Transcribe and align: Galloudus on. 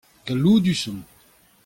Galloudus 0.25 0.87
on. 0.87 0.99